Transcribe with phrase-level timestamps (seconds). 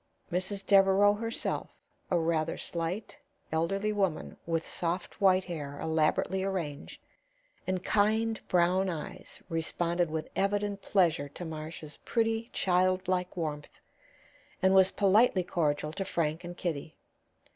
[0.31, 0.65] Mrs.
[0.65, 1.69] Devereaux herself,
[2.09, 3.19] a rather slight,
[3.51, 6.99] elderly woman with soft white hair elaborately arranged,
[7.67, 13.79] and kind, brown eyes, responded with evident pleasure to Marcia's pretty, childlike warmth,
[14.59, 16.95] and was politely cordial to Frank and Kitty.